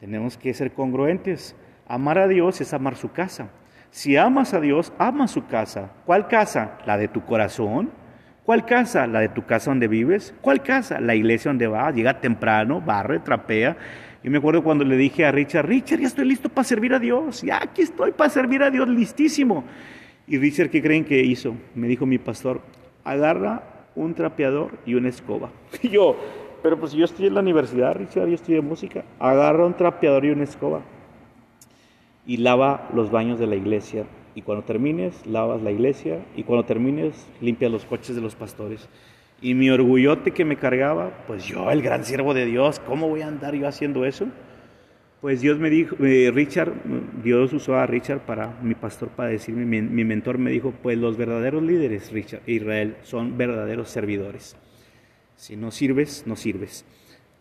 Tenemos 0.00 0.36
que 0.36 0.52
ser 0.54 0.72
congruentes. 0.72 1.54
Amar 1.86 2.18
a 2.18 2.26
Dios 2.26 2.60
es 2.60 2.74
amar 2.74 2.96
su 2.96 3.12
casa. 3.12 3.50
Si 3.90 4.16
amas 4.16 4.54
a 4.54 4.60
Dios, 4.60 4.92
ama 4.98 5.28
su 5.28 5.46
casa. 5.46 5.92
¿Cuál 6.04 6.26
casa? 6.26 6.78
La 6.84 6.98
de 6.98 7.06
tu 7.06 7.24
corazón. 7.24 7.90
¿Cuál 8.44 8.66
casa? 8.66 9.06
La 9.06 9.20
de 9.20 9.28
tu 9.28 9.46
casa 9.46 9.70
donde 9.70 9.86
vives. 9.86 10.34
¿Cuál 10.40 10.64
casa? 10.64 10.98
La 10.98 11.14
iglesia 11.14 11.50
donde 11.50 11.68
vas. 11.68 11.94
Llega 11.94 12.20
temprano, 12.20 12.80
barre, 12.80 13.20
trapea. 13.20 13.76
Y 14.24 14.30
me 14.30 14.38
acuerdo 14.38 14.64
cuando 14.64 14.84
le 14.84 14.96
dije 14.96 15.26
a 15.26 15.30
Richard, 15.30 15.66
Richard, 15.66 16.00
ya 16.00 16.08
estoy 16.08 16.24
listo 16.24 16.48
para 16.48 16.64
servir 16.64 16.92
a 16.92 16.98
Dios. 16.98 17.42
Ya 17.42 17.62
aquí 17.62 17.82
estoy 17.82 18.10
para 18.10 18.30
servir 18.30 18.64
a 18.64 18.70
Dios, 18.70 18.88
listísimo. 18.88 19.62
Y 20.26 20.38
Richard, 20.38 20.70
¿qué 20.70 20.82
creen 20.82 21.04
que 21.04 21.20
hizo? 21.20 21.54
Me 21.76 21.86
dijo 21.86 22.04
mi 22.04 22.18
pastor, 22.18 22.62
agarra 23.04 23.77
un 23.98 24.14
trapeador 24.14 24.70
y 24.86 24.94
una 24.94 25.08
escoba. 25.08 25.50
Y 25.82 25.88
yo, 25.90 26.16
pero 26.62 26.78
pues 26.78 26.92
yo 26.92 27.04
estoy 27.04 27.26
en 27.26 27.34
la 27.34 27.40
universidad, 27.40 27.94
Richard, 27.94 28.28
yo 28.28 28.34
estudié 28.34 28.60
música, 28.60 29.04
agarra 29.18 29.66
un 29.66 29.74
trapeador 29.74 30.24
y 30.24 30.30
una 30.30 30.44
escoba 30.44 30.82
y 32.26 32.38
lava 32.38 32.88
los 32.94 33.10
baños 33.10 33.38
de 33.38 33.46
la 33.46 33.56
iglesia 33.56 34.04
y 34.34 34.42
cuando 34.42 34.64
termines 34.64 35.26
lavas 35.26 35.62
la 35.62 35.70
iglesia 35.70 36.20
y 36.36 36.44
cuando 36.44 36.64
termines 36.64 37.26
limpias 37.40 37.72
los 37.72 37.84
coches 37.84 38.14
de 38.14 38.22
los 38.22 38.34
pastores. 38.34 38.88
Y 39.40 39.54
mi 39.54 39.70
orgullote 39.70 40.32
que 40.32 40.44
me 40.44 40.56
cargaba, 40.56 41.10
pues 41.26 41.44
yo, 41.44 41.70
el 41.70 41.80
gran 41.80 42.04
siervo 42.04 42.34
de 42.34 42.44
Dios, 42.44 42.80
¿cómo 42.80 43.08
voy 43.08 43.22
a 43.22 43.28
andar 43.28 43.54
yo 43.54 43.68
haciendo 43.68 44.04
eso? 44.04 44.26
Pues 45.20 45.40
Dios 45.40 45.58
me 45.58 45.70
dijo, 45.70 45.96
eh, 46.04 46.30
Richard, 46.32 46.72
Dios 47.22 47.52
usó 47.52 47.76
a 47.76 47.86
Richard 47.86 48.20
para 48.20 48.58
mi 48.62 48.74
pastor 48.74 49.08
para 49.08 49.30
decirme, 49.30 49.64
mi, 49.64 50.04
mentor 50.04 50.38
me 50.38 50.50
dijo, 50.50 50.72
pues 50.82 50.98
los 50.98 51.16
verdaderos 51.16 51.62
líderes, 51.62 52.12
Richard, 52.12 52.42
Israel, 52.46 52.96
son 53.02 53.36
verdaderos 53.36 53.90
servidores. 53.90 54.56
Si 55.36 55.56
no 55.56 55.70
sirves, 55.70 56.24
no 56.26 56.36
sirves. 56.36 56.84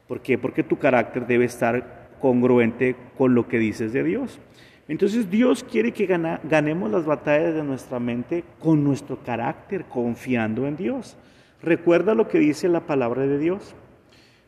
¿Por 0.08 0.22
qué? 0.22 0.38
Porque 0.38 0.64
tu 0.64 0.78
carácter 0.78 1.28
debe 1.28 1.46
estar 1.46 2.08
congruente 2.20 2.96
con 3.18 3.36
lo 3.36 3.48
que 3.48 3.60
dices 3.60 3.94
de 3.94 4.04
Dios. 4.04 4.40
Entonces 4.88 5.30
Dios 5.30 5.64
quiere 5.64 5.92
que 5.92 6.06
ganemos 6.06 6.90
las 6.90 7.06
batallas 7.06 7.54
de 7.54 7.64
nuestra 7.64 8.00
mente 8.00 8.44
con 8.60 8.84
nuestro 8.84 9.22
carácter, 9.24 9.86
confiando 9.86 10.66
en 10.66 10.78
Dios. 10.78 11.18
Recuerda 11.62 12.16
lo 12.16 12.28
que 12.28 12.40
dice 12.40 12.70
la 12.70 12.86
palabra 12.86 13.28
de 13.28 13.38
Dios. 13.38 13.76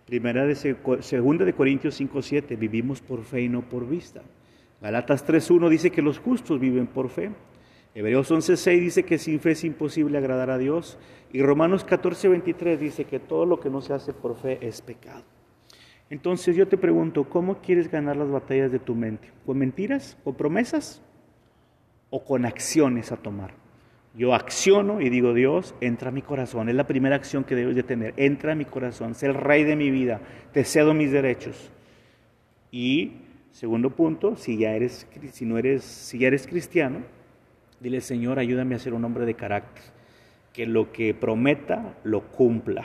Primera 0.05 0.45
de 0.45 0.55
segunda 1.01 1.45
de 1.45 1.53
Corintios 1.53 1.99
5:7, 1.99 2.55
vivimos 2.55 3.01
por 3.01 3.23
fe 3.23 3.41
y 3.41 3.49
no 3.49 3.61
por 3.61 3.87
vista. 3.87 4.21
Galatas 4.81 5.25
3:1 5.25 5.69
dice 5.69 5.91
que 5.91 6.01
los 6.01 6.19
justos 6.19 6.59
viven 6.59 6.87
por 6.87 7.09
fe. 7.09 7.31
Hebreos 7.93 8.31
11:6 8.31 8.79
dice 8.79 9.03
que 9.03 9.17
sin 9.17 9.39
fe 9.39 9.51
es 9.51 9.63
imposible 9.63 10.17
agradar 10.17 10.49
a 10.49 10.57
Dios 10.57 10.97
y 11.33 11.41
Romanos 11.41 11.85
14:23 11.85 12.79
dice 12.79 13.05
que 13.05 13.19
todo 13.19 13.45
lo 13.45 13.59
que 13.59 13.69
no 13.69 13.81
se 13.81 13.93
hace 13.93 14.13
por 14.13 14.35
fe 14.35 14.59
es 14.61 14.81
pecado. 14.81 15.23
Entonces 16.09 16.55
yo 16.55 16.67
te 16.67 16.77
pregunto, 16.77 17.25
¿cómo 17.25 17.59
quieres 17.59 17.91
ganar 17.91 18.17
las 18.17 18.29
batallas 18.29 18.71
de 18.71 18.79
tu 18.79 18.95
mente? 18.95 19.29
¿Con 19.45 19.57
mentiras? 19.57 20.17
¿Con 20.23 20.35
promesas? 20.35 21.01
¿O 22.09 22.23
con 22.23 22.45
acciones 22.45 23.11
a 23.11 23.17
tomar? 23.17 23.53
Yo 24.15 24.33
acciono 24.33 25.01
y 25.01 25.09
digo, 25.09 25.35
Dios, 25.35 25.75
entra 25.81 26.09
a 26.09 26.11
mi 26.11 26.23
corazón. 26.23 26.67
Es 26.67 26.75
la 26.75 26.87
primera 26.87 27.15
acción 27.15 27.43
que 27.43 27.55
debes 27.55 27.75
de 27.75 27.83
tener. 27.83 28.15
Entra 28.17 28.53
a 28.53 28.55
mi 28.55 28.65
corazón, 28.65 29.13
sé 29.13 29.27
el 29.27 29.35
rey 29.35 29.63
de 29.63 29.75
mi 29.75 29.91
vida, 29.91 30.19
te 30.51 30.63
cedo 30.63 30.95
mis 30.95 31.11
derechos. 31.11 31.71
Y 32.71 33.13
segundo 33.51 33.91
punto, 33.91 34.35
si 34.35 34.57
ya 34.57 34.75
eres, 34.75 35.07
si 35.31 35.45
no 35.45 35.57
eres, 35.57 35.83
si 35.83 36.19
ya 36.19 36.27
eres 36.27 36.47
cristiano, 36.47 37.01
dile, 37.79 38.01
Señor, 38.01 38.39
ayúdame 38.39 38.75
a 38.75 38.79
ser 38.79 38.93
un 38.93 39.05
hombre 39.05 39.25
de 39.25 39.33
carácter, 39.33 39.83
que 40.53 40.65
lo 40.65 40.91
que 40.91 41.13
prometa 41.13 41.97
lo 42.03 42.31
cumpla. 42.31 42.83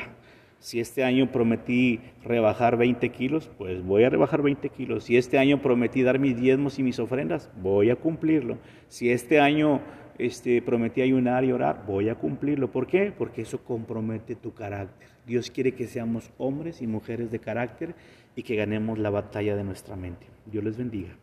Si 0.65 0.81
este 0.81 1.05
año 1.05 1.31
prometí 1.31 2.01
rebajar 2.25 2.79
20 2.79 3.11
kilos, 3.11 3.51
pues 3.59 3.85
voy 3.85 4.05
a 4.05 4.09
rebajar 4.09 4.41
20 4.41 4.71
kilos. 4.71 5.05
Si 5.05 5.19
este 5.19 5.39
año 5.39 5.61
prometí 5.61 6.03
dar 6.03 6.19
mis 6.19 6.41
diezmos 6.41 6.79
y 6.79 6.83
mis 6.83 6.99
ofrendas, 6.99 7.51
voy 7.61 7.91
a 7.91 7.97
cumplirlo. 7.97 8.57
Si 8.89 9.11
este 9.11 9.41
año 9.41 9.83
este, 10.17 10.63
prometí 10.63 11.03
ayunar 11.03 11.45
y 11.45 11.53
orar, 11.53 11.85
voy 11.87 12.09
a 12.09 12.15
cumplirlo. 12.15 12.71
¿Por 12.71 12.87
qué? 12.87 13.13
Porque 13.17 13.43
eso 13.43 13.63
compromete 13.63 14.37
tu 14.37 14.55
carácter. 14.55 15.09
Dios 15.27 15.51
quiere 15.51 15.73
que 15.73 15.87
seamos 15.87 16.31
hombres 16.39 16.81
y 16.81 16.87
mujeres 16.87 17.31
de 17.31 17.41
carácter 17.41 17.95
y 18.37 18.43
que 18.43 18.57
ganemos 18.57 18.99
la 18.99 19.11
batalla 19.11 19.57
de 19.57 19.65
nuestra 19.65 19.97
mente. 19.97 20.27
Dios 20.47 20.65
les 20.65 20.77
bendiga. 20.77 21.17